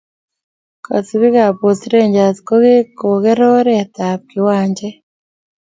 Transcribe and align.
Kasupik 0.85 1.35
ab 1.43 1.53
post 1.59 1.83
rangers 1.93 2.37
koker 2.97 3.39
oret 3.57 3.95
ab 4.09 4.19
kiwanjet 4.29 4.97